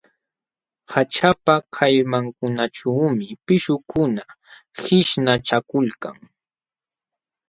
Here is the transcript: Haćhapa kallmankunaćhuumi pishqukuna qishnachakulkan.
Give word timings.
Haćhapa 0.91 1.55
kallmankunaćhuumi 1.75 3.27
pishqukuna 3.45 4.23
qishnachakulkan. 4.81 6.17